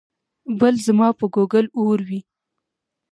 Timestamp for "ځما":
0.85-1.07